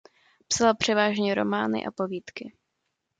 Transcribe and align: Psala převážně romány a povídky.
Psala 0.47 0.73
převážně 0.73 1.35
romány 1.35 1.85
a 1.85 1.91
povídky. 1.91 2.53